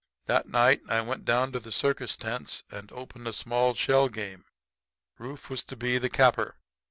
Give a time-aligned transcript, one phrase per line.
[0.25, 4.45] "That night I went down to the circus tents and opened a small shell game.
[5.19, 6.57] Rufe was to be the capper.